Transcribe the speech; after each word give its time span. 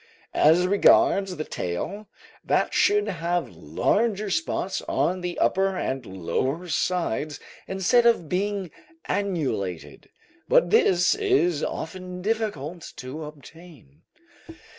As 0.33 0.65
regards 0.65 1.35
the 1.35 1.43
tail, 1.43 2.07
that 2.43 2.73
should 2.73 3.07
have 3.07 3.51
large 3.55 4.33
spots 4.35 4.81
on 4.89 5.21
the 5.21 5.37
upper 5.37 5.77
and 5.77 6.03
lower 6.07 6.67
sides 6.69 7.39
instead 7.67 8.07
of 8.07 8.27
being 8.27 8.71
annulated, 9.05 10.09
but 10.47 10.71
this 10.71 11.13
is 11.13 11.63
difficult 12.23 12.91
to 12.95 13.25
obtain. 13.25 14.01